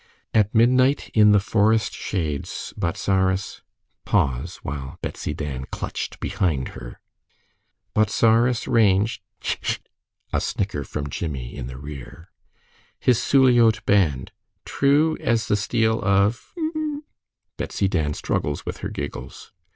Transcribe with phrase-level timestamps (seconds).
[0.33, 3.61] "At midnight in the forest shades, Bozzaris"
[4.03, 6.99] Pause, while Betsy Dan clutched behind her."
[7.95, 9.61] Bozzaris ranged" ("Tchik!
[9.61, 9.79] tchik!")
[10.33, 12.31] a snicker from Jimmie in the rear."
[12.99, 14.31] his Suliote band,
[14.65, 17.03] True as the steel of" ("im im,")
[17.57, 19.53] Betsy Dan struggles with her giggles.